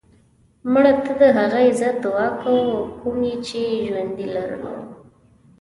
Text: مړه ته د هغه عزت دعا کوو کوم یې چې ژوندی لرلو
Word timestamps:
مړه 0.71 0.93
ته 1.03 1.13
د 1.21 1.23
هغه 1.37 1.59
عزت 1.67 1.95
دعا 2.05 2.27
کوو 2.41 2.79
کوم 2.99 3.17
یې 3.27 3.35
چې 3.47 3.61
ژوندی 3.87 4.27
لرلو 4.35 4.73